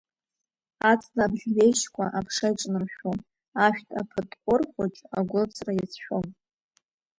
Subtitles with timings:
[0.91, 3.19] Аҵла абӷьҩежьқәа аԥша иҿнаршәон,
[3.65, 6.25] ашәҭ апытҟәыр хәыҷ агәылҵра иацәшәон.